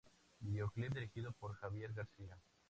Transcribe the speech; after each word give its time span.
Videoclip 0.39 0.95
dirigido 0.95 1.31
por 1.31 1.53
Javier 1.53 1.93
García. 1.93 2.35